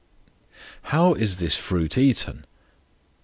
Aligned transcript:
How 0.95 1.13
is 1.13 1.37
this 1.37 1.55
fruit 1.55 1.95
eaten? 1.95 2.45